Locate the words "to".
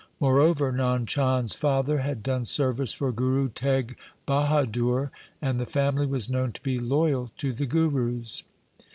6.53-6.61, 7.37-7.53